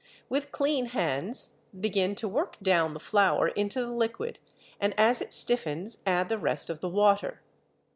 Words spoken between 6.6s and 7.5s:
of the water.